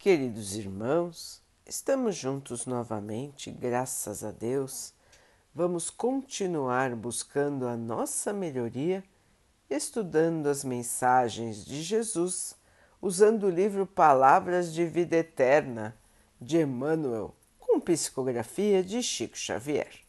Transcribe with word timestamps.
Queridos 0.00 0.56
irmãos, 0.56 1.42
estamos 1.66 2.16
juntos 2.16 2.64
novamente, 2.64 3.50
graças 3.50 4.24
a 4.24 4.30
Deus. 4.30 4.94
Vamos 5.54 5.90
continuar 5.90 6.96
buscando 6.96 7.68
a 7.68 7.76
nossa 7.76 8.32
melhoria, 8.32 9.04
estudando 9.68 10.46
as 10.46 10.64
mensagens 10.64 11.66
de 11.66 11.82
Jesus, 11.82 12.54
usando 12.98 13.44
o 13.44 13.50
livro 13.50 13.86
Palavras 13.86 14.72
de 14.72 14.86
Vida 14.86 15.16
Eterna 15.16 15.94
de 16.40 16.62
Emmanuel, 16.62 17.34
com 17.58 17.78
psicografia 17.78 18.82
de 18.82 19.02
Chico 19.02 19.36
Xavier. 19.36 20.00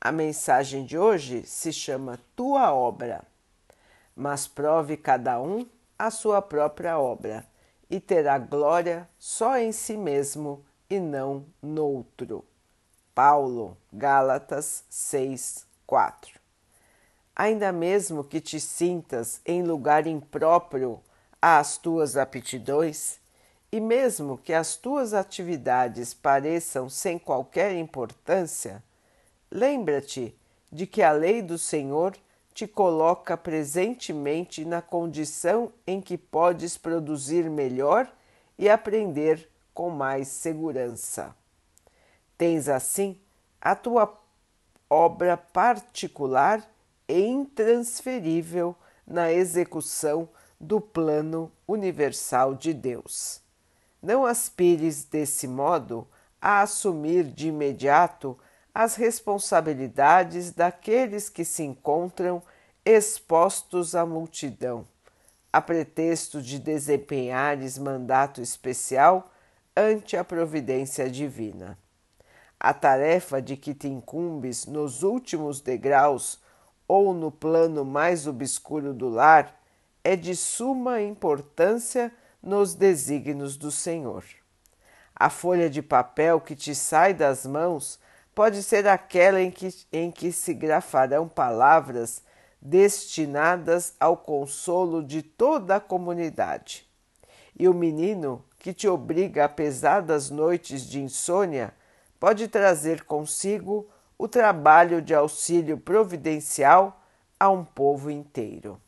A 0.00 0.10
mensagem 0.10 0.84
de 0.84 0.98
hoje 0.98 1.44
se 1.44 1.72
chama 1.72 2.18
Tua 2.34 2.74
Obra, 2.74 3.22
mas 4.16 4.48
prove 4.48 4.96
cada 4.96 5.40
um 5.40 5.64
a 5.96 6.10
sua 6.10 6.42
própria 6.42 6.98
obra 6.98 7.46
e 7.90 8.00
terá 8.00 8.38
glória 8.38 9.08
só 9.18 9.56
em 9.56 9.72
si 9.72 9.96
mesmo 9.96 10.64
e 10.90 10.98
não 11.00 11.44
noutro. 11.62 12.44
Paulo, 13.14 13.76
Gálatas 13.92 14.84
6, 14.88 15.66
4. 15.86 16.38
Ainda 17.34 17.72
mesmo 17.72 18.22
que 18.24 18.40
te 18.40 18.60
sintas 18.60 19.40
em 19.44 19.62
lugar 19.62 20.06
impróprio 20.06 21.00
às 21.40 21.78
tuas 21.78 22.16
aptidões, 22.16 23.18
e 23.70 23.80
mesmo 23.80 24.38
que 24.38 24.52
as 24.52 24.76
tuas 24.76 25.12
atividades 25.12 26.14
pareçam 26.14 26.88
sem 26.88 27.18
qualquer 27.18 27.74
importância, 27.74 28.82
lembra-te 29.50 30.34
de 30.70 30.86
que 30.86 31.02
a 31.02 31.12
lei 31.12 31.42
do 31.42 31.58
Senhor 31.58 32.16
te 32.58 32.66
coloca 32.66 33.36
presentemente 33.36 34.64
na 34.64 34.82
condição 34.82 35.72
em 35.86 36.00
que 36.00 36.18
podes 36.18 36.76
produzir 36.76 37.48
melhor 37.48 38.12
e 38.58 38.68
aprender 38.68 39.48
com 39.72 39.90
mais 39.90 40.26
segurança. 40.26 41.36
Tens 42.36 42.68
assim 42.68 43.16
a 43.60 43.76
tua 43.76 44.12
obra 44.90 45.36
particular 45.36 46.68
e 47.06 47.20
intransferível 47.20 48.74
na 49.06 49.32
execução 49.32 50.28
do 50.58 50.80
plano 50.80 51.52
universal 51.64 52.56
de 52.56 52.74
Deus. 52.74 53.40
Não 54.02 54.26
aspires 54.26 55.04
desse 55.04 55.46
modo 55.46 56.08
a 56.42 56.62
assumir 56.62 57.22
de 57.22 57.46
imediato 57.46 58.36
as 58.74 58.94
responsabilidades 58.94 60.52
daqueles 60.52 61.28
que 61.28 61.44
se 61.44 61.62
encontram 61.62 62.42
expostos 62.84 63.94
à 63.94 64.06
multidão, 64.06 64.86
a 65.52 65.60
pretexto 65.60 66.40
de 66.40 66.58
desempenhares 66.58 67.78
mandato 67.78 68.40
especial 68.40 69.32
ante 69.76 70.16
a 70.16 70.24
providência 70.24 71.10
divina. 71.10 71.78
A 72.58 72.74
tarefa 72.74 73.40
de 73.40 73.56
que 73.56 73.74
te 73.74 73.88
incumbes 73.88 74.66
nos 74.66 75.02
últimos 75.02 75.60
degraus 75.60 76.40
ou 76.88 77.14
no 77.14 77.30
plano 77.30 77.84
mais 77.84 78.26
obscuro 78.26 78.92
do 78.92 79.08
lar 79.08 79.54
é 80.02 80.16
de 80.16 80.34
suma 80.34 81.00
importância 81.00 82.12
nos 82.42 82.74
desígnios 82.74 83.56
do 83.56 83.70
Senhor. 83.70 84.24
A 85.14 85.28
folha 85.28 85.68
de 85.68 85.82
papel 85.82 86.40
que 86.40 86.56
te 86.56 86.74
sai 86.74 87.12
das 87.12 87.44
mãos 87.44 87.98
pode 88.38 88.62
ser 88.62 88.86
aquela 88.86 89.42
em 89.42 89.50
que, 89.50 89.68
em 89.92 90.12
que 90.12 90.30
se 90.30 90.54
grafarão 90.54 91.26
palavras 91.26 92.22
destinadas 92.62 93.94
ao 93.98 94.16
consolo 94.16 95.02
de 95.02 95.22
toda 95.22 95.74
a 95.74 95.80
comunidade. 95.80 96.88
E 97.58 97.66
o 97.66 97.74
menino 97.74 98.44
que 98.56 98.72
te 98.72 98.86
obriga 98.86 99.44
a 99.44 99.48
pesadas 99.48 100.30
noites 100.30 100.82
de 100.82 101.02
insônia 101.02 101.74
pode 102.20 102.46
trazer 102.46 103.02
consigo 103.02 103.88
o 104.16 104.28
trabalho 104.28 105.02
de 105.02 105.16
auxílio 105.16 105.76
providencial 105.76 107.02
a 107.40 107.50
um 107.50 107.64
povo 107.64 108.08
inteiro. 108.08 108.80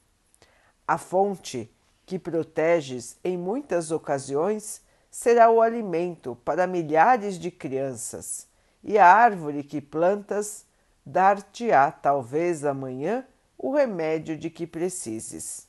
A 0.86 0.96
fonte 0.96 1.68
que 2.06 2.20
proteges 2.20 3.16
em 3.24 3.36
muitas 3.36 3.90
ocasiões 3.90 4.80
será 5.10 5.50
o 5.50 5.60
alimento 5.60 6.38
para 6.44 6.68
milhares 6.68 7.36
de 7.36 7.50
crianças 7.50 8.48
e 8.82 8.98
a 8.98 9.06
árvore 9.06 9.62
que 9.62 9.80
plantas 9.80 10.66
dar-te-á, 11.04 11.90
talvez 11.90 12.64
amanhã, 12.64 13.26
o 13.56 13.72
remédio 13.72 14.36
de 14.36 14.48
que 14.48 14.66
precises. 14.66 15.68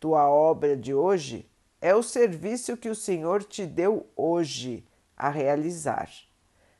Tua 0.00 0.28
obra 0.28 0.76
de 0.76 0.94
hoje 0.94 1.48
é 1.80 1.94
o 1.94 2.02
serviço 2.02 2.76
que 2.76 2.88
o 2.88 2.94
Senhor 2.94 3.44
te 3.44 3.66
deu 3.66 4.06
hoje 4.16 4.86
a 5.16 5.28
realizar. 5.28 6.10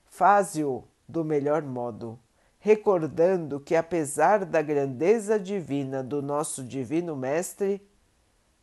Faze-o 0.06 0.84
do 1.08 1.24
melhor 1.24 1.62
modo, 1.62 2.18
recordando 2.58 3.60
que, 3.60 3.74
apesar 3.74 4.44
da 4.44 4.62
grandeza 4.62 5.38
divina 5.38 6.02
do 6.02 6.22
nosso 6.22 6.62
Divino 6.62 7.16
Mestre, 7.16 7.86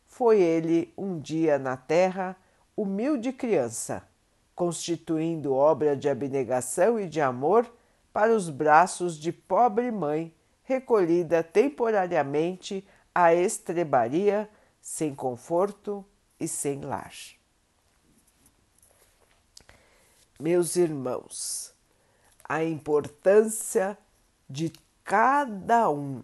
foi 0.06 0.40
ele 0.40 0.92
um 0.96 1.18
dia 1.18 1.58
na 1.58 1.76
terra 1.76 2.36
humilde 2.76 3.32
criança 3.32 4.09
constituindo 4.60 5.54
obra 5.54 5.96
de 5.96 6.06
abnegação 6.06 7.00
e 7.00 7.08
de 7.08 7.18
amor 7.18 7.66
para 8.12 8.36
os 8.36 8.50
braços 8.50 9.18
de 9.18 9.32
pobre 9.32 9.90
mãe 9.90 10.34
recolhida 10.64 11.42
temporariamente 11.42 12.86
à 13.14 13.32
estrebaria, 13.32 14.50
sem 14.78 15.14
conforto 15.14 16.04
e 16.38 16.46
sem 16.46 16.82
lar. 16.82 17.10
Meus 20.38 20.76
irmãos, 20.76 21.72
a 22.44 22.62
importância 22.62 23.96
de 24.46 24.70
cada 25.02 25.88
um, 25.88 26.22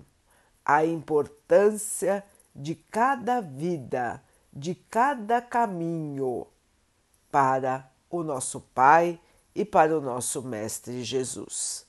a 0.62 0.84
importância 0.84 2.22
de 2.54 2.74
cada 2.74 3.40
vida, 3.40 4.22
de 4.52 4.74
cada 4.74 5.40
caminho 5.40 6.46
para 7.30 7.95
o 8.16 8.24
nosso 8.24 8.60
Pai 8.74 9.20
e 9.54 9.64
para 9.64 9.96
o 9.96 10.00
nosso 10.00 10.42
Mestre 10.42 11.02
Jesus. 11.02 11.86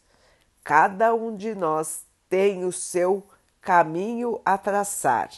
Cada 0.64 1.14
um 1.14 1.36
de 1.36 1.56
nós 1.56 2.02
tem 2.30 2.66
o 2.66 2.72
seu 2.72 3.26
caminho 3.62 4.42
a 4.46 4.58
traçar, 4.58 5.30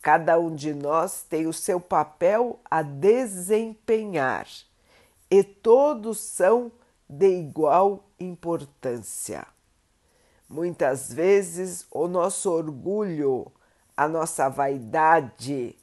cada 0.00 0.38
um 0.38 0.54
de 0.54 0.72
nós 0.72 1.22
tem 1.22 1.46
o 1.46 1.52
seu 1.52 1.80
papel 1.80 2.58
a 2.70 2.82
desempenhar 2.82 4.46
e 5.30 5.44
todos 5.44 6.18
são 6.18 6.72
de 7.08 7.28
igual 7.28 8.04
importância. 8.18 9.46
Muitas 10.48 11.12
vezes 11.12 11.86
o 11.90 12.08
nosso 12.08 12.50
orgulho, 12.50 13.52
a 13.96 14.08
nossa 14.08 14.48
vaidade 14.48 15.76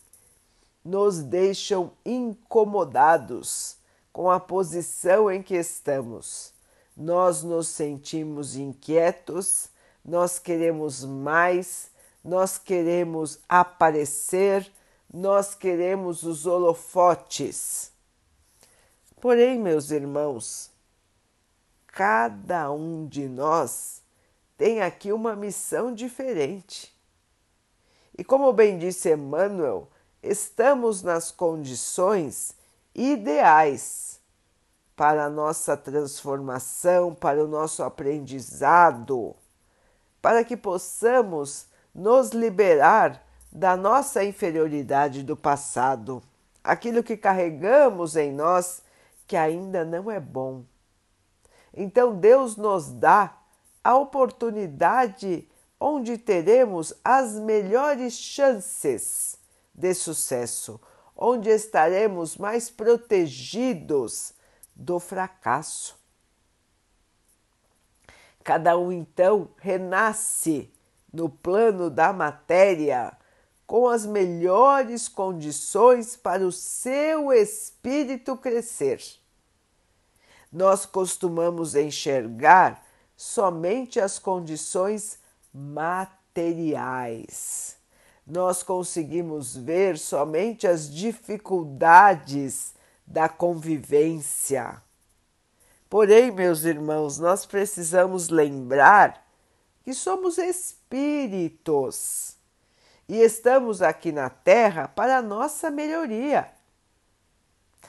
nos 0.84 1.20
deixam 1.20 1.92
incomodados 2.06 3.78
com 4.18 4.32
a 4.32 4.40
posição 4.40 5.30
em 5.30 5.44
que 5.44 5.54
estamos. 5.56 6.52
Nós 6.98 7.44
nos 7.44 7.68
sentimos 7.68 8.56
inquietos, 8.56 9.70
nós 10.04 10.40
queremos 10.40 11.06
mais, 11.06 11.92
nós 12.24 12.58
queremos 12.58 13.38
aparecer, 13.48 14.72
nós 15.14 15.54
queremos 15.54 16.24
os 16.24 16.48
holofotes. 16.48 17.92
Porém, 19.22 19.60
meus 19.60 19.92
irmãos, 19.92 20.72
cada 21.86 22.72
um 22.72 23.06
de 23.06 23.30
nós 23.30 24.02
tem 24.58 24.82
aqui 24.82 25.14
uma 25.14 25.36
missão 25.36 25.94
diferente. 25.94 26.92
E 28.18 28.24
como 28.24 28.52
bem 28.52 28.80
disse 28.80 29.14
Emmanuel, 29.14 29.88
estamos 30.24 31.04
nas 31.04 31.30
condições 31.30 32.56
ideais 32.96 34.17
para 34.98 35.26
a 35.26 35.30
nossa 35.30 35.78
transformação, 35.78 37.14
para 37.14 37.46
o 37.46 37.48
nosso 37.48 37.84
aprendizado, 37.84 39.36
para 40.20 40.44
que 40.44 40.58
possamos 40.58 41.68
nos 41.94 42.32
liberar 42.32 43.24
da 43.52 43.78
nossa 43.78 44.24
inferioridade 44.24 45.22
do 45.22 45.38
passado, 45.38 46.24
aquilo 46.64 47.04
que 47.04 47.16
carregamos 47.16 48.16
em 48.16 48.34
nós 48.34 48.82
que 49.28 49.38
ainda 49.38 49.86
não 49.86 50.10
é 50.10 50.20
bom. 50.20 50.64
Então 51.72 52.16
Deus 52.16 52.58
nos 52.58 52.90
dá 52.90 53.38
a 53.84 53.96
oportunidade 53.96 55.48
onde 55.80 56.18
teremos 56.18 56.92
as 57.04 57.34
melhores 57.34 58.14
chances 58.14 59.38
de 59.76 59.94
sucesso, 59.94 60.82
onde 61.16 61.50
estaremos 61.50 62.36
mais 62.36 62.68
protegidos 62.72 64.36
do 64.78 65.00
fracasso. 65.00 65.98
Cada 68.44 68.78
um 68.78 68.92
então 68.92 69.50
renasce 69.58 70.72
no 71.12 71.28
plano 71.28 71.90
da 71.90 72.14
matéria 72.14 73.18
com 73.66 73.90
as 73.90 74.06
melhores 74.06 75.08
condições 75.10 76.16
para 76.16 76.46
o 76.46 76.52
seu 76.52 77.34
espírito 77.34 78.38
crescer. 78.38 79.02
Nós 80.54 80.86
costumamos 80.86 81.74
enxergar 81.76 82.86
somente 83.18 84.00
as 84.00 84.18
condições 84.18 85.20
materiais. 85.54 87.76
Nós 88.26 88.64
conseguimos 88.64 89.58
ver 89.58 89.98
somente 89.98 90.66
as 90.68 90.90
dificuldades 90.90 92.77
da 93.08 93.30
convivência. 93.30 94.84
Porém, 95.90 96.30
meus 96.32 96.66
irmãos, 96.66 97.18
nós 97.18 97.46
precisamos 97.46 98.28
lembrar 98.28 99.26
que 99.84 99.94
somos 99.94 100.38
espíritos 100.38 102.36
e 103.08 103.22
estamos 103.22 103.82
aqui 103.82 104.12
na 104.12 104.30
Terra 104.30 104.90
para 104.90 105.22
nossa 105.22 105.72
melhoria. 105.72 106.52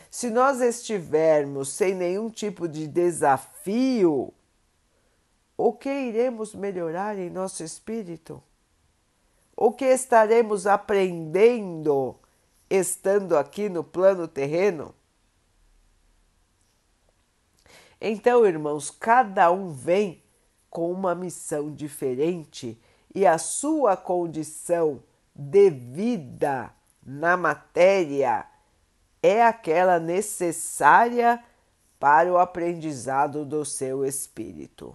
Se 0.08 0.30
nós 0.30 0.60
estivermos 0.60 1.70
sem 1.70 1.94
nenhum 1.94 2.30
tipo 2.30 2.68
de 2.68 2.86
desafio, 2.86 4.32
o 5.56 5.72
que 5.72 5.90
iremos 5.90 6.54
melhorar 6.54 7.18
em 7.18 7.28
nosso 7.28 7.64
espírito? 7.64 8.40
O 9.56 9.72
que 9.72 9.86
estaremos 9.86 10.68
aprendendo 10.68 12.14
estando 12.70 13.36
aqui 13.36 13.68
no 13.68 13.82
plano 13.82 14.28
terreno? 14.28 14.94
Então, 18.00 18.46
irmãos, 18.46 18.90
cada 18.90 19.50
um 19.50 19.70
vem 19.70 20.22
com 20.70 20.90
uma 20.92 21.14
missão 21.14 21.72
diferente 21.72 22.80
e 23.14 23.26
a 23.26 23.38
sua 23.38 23.96
condição 23.96 25.02
de 25.34 25.70
vida 25.70 26.70
na 27.04 27.36
matéria 27.36 28.46
é 29.22 29.42
aquela 29.42 29.98
necessária 29.98 31.42
para 31.98 32.32
o 32.32 32.38
aprendizado 32.38 33.44
do 33.44 33.64
seu 33.64 34.04
espírito. 34.04 34.94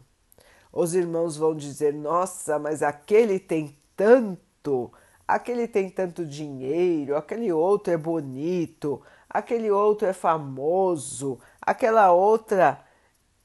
Os 0.72 0.96
irmãos 0.96 1.36
vão 1.36 1.54
dizer: 1.54 1.94
nossa, 1.94 2.58
mas 2.58 2.82
aquele 2.82 3.38
tem 3.38 3.78
tanto, 3.98 4.92
aquele 5.28 5.68
tem 5.68 5.90
tanto 5.90 6.26
dinheiro, 6.26 7.18
aquele 7.18 7.52
outro 7.52 7.92
é 7.92 7.98
bonito, 7.98 9.02
aquele 9.30 9.70
outro 9.70 10.08
é 10.08 10.14
famoso, 10.14 11.40
aquela 11.62 12.12
outra 12.12 12.84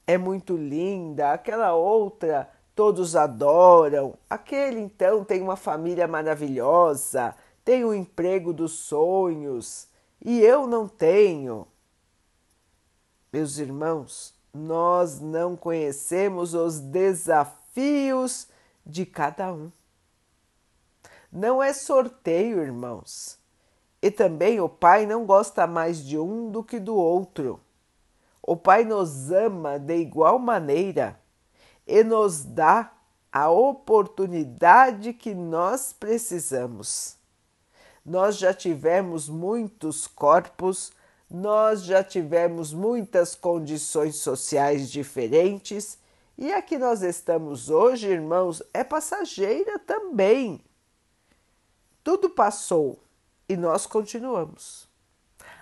é 0.09 0.17
muito 0.17 0.57
linda, 0.57 1.33
aquela 1.33 1.75
outra 1.75 2.49
todos 2.73 3.15
adoram, 3.15 4.15
aquele 4.27 4.79
então 4.79 5.23
tem 5.23 5.39
uma 5.39 5.55
família 5.55 6.07
maravilhosa, 6.07 7.35
tem 7.63 7.85
o 7.85 7.89
um 7.89 7.93
emprego 7.93 8.51
dos 8.51 8.71
sonhos 8.71 9.87
e 10.19 10.41
eu 10.41 10.65
não 10.65 10.87
tenho. 10.87 11.67
Meus 13.31 13.59
irmãos, 13.59 14.33
nós 14.51 15.19
não 15.19 15.55
conhecemos 15.55 16.55
os 16.55 16.79
desafios 16.79 18.47
de 18.83 19.05
cada 19.05 19.53
um. 19.53 19.71
Não 21.31 21.61
é 21.61 21.71
sorteio, 21.71 22.63
irmãos. 22.63 23.37
E 24.01 24.09
também 24.09 24.59
o 24.59 24.67
Pai 24.67 25.05
não 25.05 25.23
gosta 25.23 25.67
mais 25.67 26.03
de 26.03 26.17
um 26.17 26.49
do 26.49 26.63
que 26.63 26.79
do 26.79 26.95
outro. 26.95 27.59
O 28.49 28.57
Pai 28.57 28.83
nos 28.83 29.31
ama 29.31 29.77
de 29.77 29.95
igual 29.97 30.39
maneira 30.39 31.21
e 31.85 32.03
nos 32.03 32.43
dá 32.43 32.91
a 33.31 33.47
oportunidade 33.51 35.13
que 35.13 35.35
nós 35.35 35.93
precisamos. 35.93 37.15
Nós 38.03 38.39
já 38.39 38.51
tivemos 38.51 39.29
muitos 39.29 40.07
corpos 40.07 40.91
nós 41.29 41.83
já 41.83 42.03
tivemos 42.03 42.73
muitas 42.73 43.35
condições 43.35 44.15
sociais 44.15 44.89
diferentes 44.89 45.99
e 46.35 46.51
a 46.51 46.59
que 46.59 46.75
nós 46.75 47.03
estamos 47.03 47.69
hoje, 47.69 48.07
irmãos, 48.07 48.63
é 48.73 48.83
passageira 48.83 49.77
também. 49.77 50.59
Tudo 52.03 52.31
passou 52.31 52.97
e 53.47 53.55
nós 53.55 53.85
continuamos. 53.85 54.87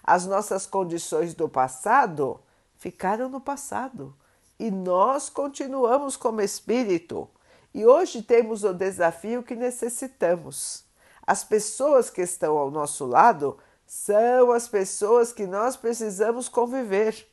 As 0.01 0.25
nossas 0.25 0.66
condições 0.66 1.34
do 1.34 1.50
passado 1.50 2.39
ficaram 2.77 3.29
no 3.29 3.41
passado 3.41 4.15
e 4.59 4.71
nós 4.71 5.29
continuamos 5.29 6.18
como 6.18 6.41
espírito. 6.41 7.29
E 7.74 7.85
hoje 7.85 8.21
temos 8.21 8.63
o 8.63 8.74
desafio 8.74 9.44
que 9.44 9.56
necessitamos. 9.56 10.83
As 11.25 11.44
pessoas 11.44 12.09
que 12.09 12.21
estão 12.21 12.57
ao 12.57 12.71
nosso 12.71 13.06
lado 13.06 13.57
são 13.85 14.51
as 14.51 14.68
pessoas 14.68 15.31
que 15.31 15.45
nós 15.45 15.77
precisamos 15.77 16.50
conviver, 16.50 17.27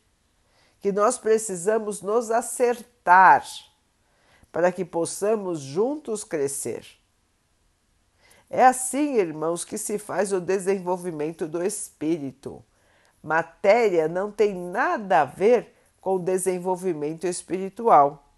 que 0.81 0.93
nós 0.93 1.17
precisamos 1.17 2.03
nos 2.03 2.31
acertar 2.31 3.45
para 4.53 4.71
que 4.71 4.85
possamos 4.85 5.61
juntos 5.61 6.23
crescer. 6.23 6.87
É 8.51 8.65
assim, 8.65 9.15
irmãos, 9.17 9.65
que 9.65 9.79
se 9.79 9.99
faz 9.99 10.33
o 10.33 10.41
desenvolvimento 10.41 11.49
do 11.49 11.65
espírito. 11.65 12.63
Matéria 13.25 14.07
não 14.07 14.31
tem 14.31 14.55
nada 14.55 15.23
a 15.23 15.25
ver 15.25 15.75
com 15.99 16.19
desenvolvimento 16.19 17.27
espiritual. 17.27 18.29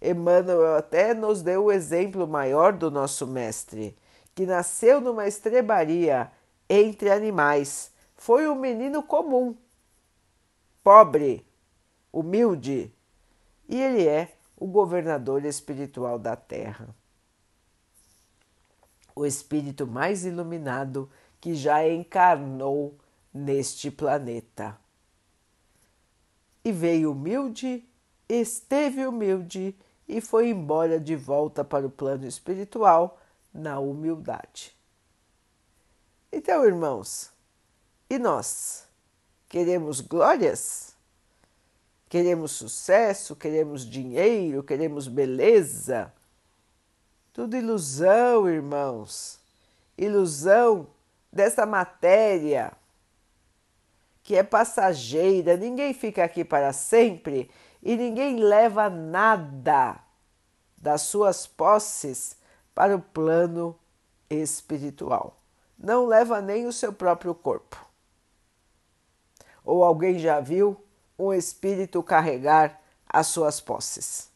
Emmanuel 0.00 0.76
até 0.76 1.12
nos 1.12 1.42
deu 1.42 1.64
o 1.64 1.72
exemplo 1.72 2.26
maior 2.26 2.72
do 2.72 2.90
nosso 2.90 3.26
mestre, 3.26 3.94
que 4.34 4.46
nasceu 4.46 4.98
numa 4.98 5.28
estrebaria 5.28 6.32
entre 6.70 7.10
animais. 7.10 7.92
Foi 8.16 8.48
um 8.48 8.54
menino 8.54 9.02
comum, 9.02 9.54
pobre, 10.82 11.46
humilde, 12.10 12.90
e 13.68 13.78
ele 13.78 14.08
é 14.08 14.32
o 14.56 14.66
governador 14.66 15.44
espiritual 15.44 16.18
da 16.18 16.34
Terra. 16.34 16.88
O 19.14 19.26
espírito 19.26 19.86
mais 19.86 20.24
iluminado 20.24 21.10
que 21.38 21.54
já 21.54 21.86
encarnou 21.86 22.94
neste 23.32 23.90
planeta. 23.90 24.78
E 26.64 26.72
veio 26.72 27.12
humilde, 27.12 27.88
esteve 28.28 29.06
humilde 29.06 29.74
e 30.06 30.20
foi 30.20 30.48
embora 30.50 30.98
de 30.98 31.16
volta 31.16 31.64
para 31.64 31.86
o 31.86 31.90
plano 31.90 32.26
espiritual 32.26 33.18
na 33.52 33.78
humildade. 33.78 34.76
Então, 36.32 36.64
irmãos, 36.64 37.30
e 38.08 38.18
nós? 38.18 38.86
Queremos 39.48 40.00
glórias? 40.00 40.94
Queremos 42.08 42.52
sucesso? 42.52 43.36
Queremos 43.36 43.88
dinheiro? 43.88 44.62
Queremos 44.62 45.08
beleza? 45.08 46.12
Tudo 47.32 47.56
ilusão, 47.56 48.48
irmãos. 48.48 49.38
Ilusão 49.96 50.88
dessa 51.32 51.64
matéria 51.64 52.76
que 54.30 54.36
é 54.36 54.44
passageira. 54.44 55.56
Ninguém 55.56 55.92
fica 55.92 56.22
aqui 56.22 56.44
para 56.44 56.72
sempre 56.72 57.50
e 57.82 57.96
ninguém 57.96 58.36
leva 58.36 58.88
nada 58.88 60.00
das 60.78 61.02
suas 61.02 61.46
posses 61.46 62.36
para 62.72 62.94
o 62.94 63.00
plano 63.00 63.76
espiritual 64.30 65.40
não 65.80 66.06
leva 66.06 66.42
nem 66.42 66.66
o 66.66 66.72
seu 66.72 66.92
próprio 66.92 67.34
corpo. 67.34 67.84
Ou 69.64 69.82
alguém 69.82 70.18
já 70.18 70.38
viu 70.38 70.76
um 71.18 71.32
espírito 71.32 72.02
carregar 72.02 72.80
as 73.08 73.28
suas 73.28 73.60
posses? 73.60 74.30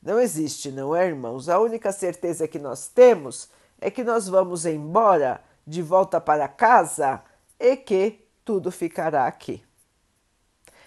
Não 0.00 0.20
existe, 0.20 0.70
não 0.70 0.94
é, 0.94 1.06
irmãos? 1.06 1.48
A 1.48 1.58
única 1.58 1.90
certeza 1.90 2.46
que 2.46 2.58
nós 2.58 2.88
temos 2.88 3.48
é 3.80 3.90
que 3.90 4.04
nós 4.04 4.28
vamos 4.28 4.66
embora 4.66 5.42
de 5.66 5.82
volta 5.82 6.20
para 6.20 6.46
casa 6.46 7.22
e 7.58 7.76
que 7.76 8.23
tudo 8.44 8.70
ficará 8.70 9.26
aqui. 9.26 9.64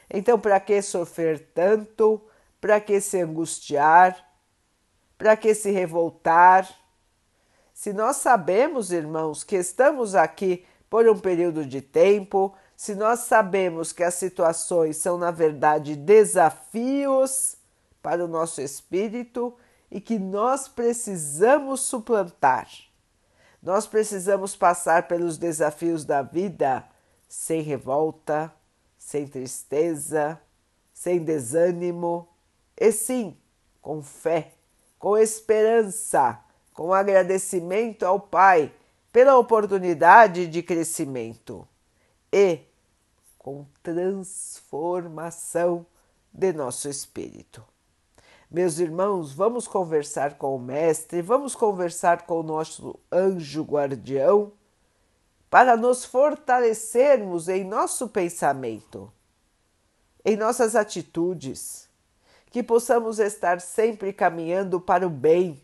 Então, 0.09 0.39
para 0.39 0.59
que 0.59 0.81
sofrer 0.81 1.51
tanto? 1.53 2.21
Para 2.61 2.79
que 2.79 3.01
se 3.01 3.21
angustiar? 3.21 4.25
Para 5.17 5.35
que 5.35 5.53
se 5.53 5.71
revoltar? 5.71 6.69
Se 7.73 7.91
nós 7.93 8.17
sabemos, 8.17 8.91
irmãos, 8.91 9.43
que 9.43 9.55
estamos 9.55 10.15
aqui 10.15 10.65
por 10.89 11.07
um 11.07 11.19
período 11.19 11.65
de 11.65 11.81
tempo, 11.81 12.55
se 12.75 12.95
nós 12.95 13.21
sabemos 13.21 13.91
que 13.91 14.03
as 14.03 14.13
situações 14.13 14.97
são, 14.97 15.17
na 15.17 15.31
verdade, 15.31 15.95
desafios 15.95 17.57
para 18.01 18.23
o 18.23 18.27
nosso 18.27 18.61
espírito 18.61 19.55
e 19.91 19.99
que 19.99 20.17
nós 20.17 20.67
precisamos 20.67 21.81
suplantar, 21.81 22.67
nós 23.61 23.85
precisamos 23.85 24.55
passar 24.55 25.07
pelos 25.07 25.37
desafios 25.37 26.05
da 26.05 26.21
vida 26.21 26.87
sem 27.27 27.61
revolta, 27.61 28.53
sem 28.97 29.27
tristeza, 29.27 30.39
sem 30.93 31.23
desânimo, 31.23 32.27
e 32.75 32.91
sim 32.91 33.37
com 33.81 34.01
fé, 34.01 34.51
com 34.99 35.17
esperança 35.17 36.43
com 36.77 36.93
agradecimento 36.93 38.03
ao 38.03 38.19
Pai 38.19 38.71
pela 39.11 39.35
oportunidade 39.35 40.45
de 40.45 40.61
crescimento 40.61 41.67
e 42.31 42.59
com 43.35 43.65
transformação 43.81 45.83
de 46.31 46.53
nosso 46.53 46.87
espírito. 46.87 47.63
Meus 48.49 48.77
irmãos, 48.77 49.33
vamos 49.33 49.67
conversar 49.67 50.35
com 50.35 50.55
o 50.55 50.59
Mestre, 50.59 51.23
vamos 51.23 51.55
conversar 51.55 52.27
com 52.27 52.41
o 52.41 52.43
nosso 52.43 52.99
anjo 53.11 53.63
guardião 53.63 54.51
para 55.49 55.77
nos 55.77 56.05
fortalecermos 56.05 57.47
em 57.47 57.63
nosso 57.63 58.09
pensamento, 58.09 59.11
em 60.23 60.35
nossas 60.35 60.75
atitudes, 60.75 61.87
que 62.51 62.61
possamos 62.63 63.19
estar 63.19 63.61
sempre 63.61 64.11
caminhando 64.11 64.79
para 64.79 65.05
o 65.05 65.09
bem, 65.09 65.61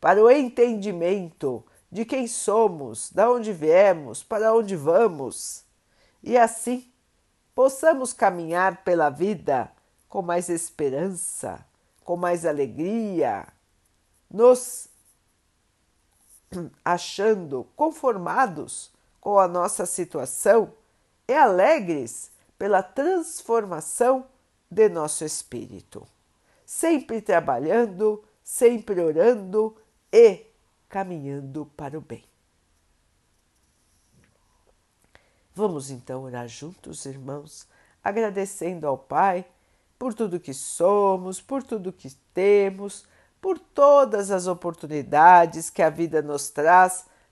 para 0.00 0.22
o 0.22 0.30
entendimento 0.30 1.64
de 1.90 2.04
quem 2.04 2.26
somos, 2.26 3.10
de 3.10 3.24
onde 3.26 3.52
viemos, 3.52 4.22
para 4.22 4.54
onde 4.54 4.74
vamos, 4.74 5.64
e 6.22 6.38
assim 6.38 6.90
possamos 7.54 8.12
caminhar 8.12 8.82
pela 8.82 9.10
vida 9.10 9.70
com 10.08 10.22
mais 10.22 10.48
esperança 10.48 11.64
com 12.04 12.16
mais 12.16 12.44
alegria, 12.44 13.46
nos 14.30 14.88
achando 16.84 17.66
conformados 17.76 18.90
com 19.22 19.38
a 19.38 19.46
nossa 19.46 19.86
situação 19.86 20.74
e 21.28 21.32
alegres 21.32 22.32
pela 22.58 22.82
transformação 22.82 24.26
de 24.68 24.88
nosso 24.88 25.24
espírito. 25.24 26.04
Sempre 26.66 27.22
trabalhando, 27.22 28.24
sempre 28.42 29.00
orando 29.00 29.76
e 30.12 30.44
caminhando 30.88 31.66
para 31.76 31.96
o 31.96 32.00
bem. 32.00 32.24
Vamos 35.54 35.88
então 35.88 36.24
orar 36.24 36.48
juntos, 36.48 37.06
irmãos, 37.06 37.68
agradecendo 38.02 38.88
ao 38.88 38.98
Pai 38.98 39.46
por 40.00 40.14
tudo 40.14 40.40
que 40.40 40.52
somos, 40.52 41.40
por 41.40 41.62
tudo 41.62 41.92
que 41.92 42.10
temos, 42.34 43.06
por 43.40 43.56
todas 43.56 44.32
as 44.32 44.48
oportunidades 44.48 45.70
que 45.70 45.80
a 45.80 45.90
vida 45.90 46.20
nos 46.20 46.50
traz 46.50 47.06